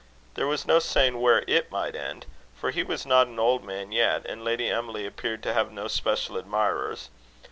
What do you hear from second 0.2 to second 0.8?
There was no